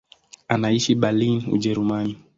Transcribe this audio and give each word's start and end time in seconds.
Anaishi 0.53 0.95
Berlin, 0.95 1.37
Ujerumani. 1.55 2.17